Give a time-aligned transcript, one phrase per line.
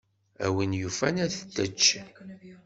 [0.45, 1.85] A win yufan ad tečč.